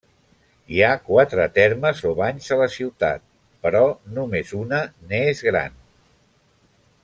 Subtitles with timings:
[0.75, 3.23] Hi ha quatre termes o banys a la ciutat,
[3.67, 3.83] però
[4.17, 4.81] només una
[5.13, 5.79] n'és gran.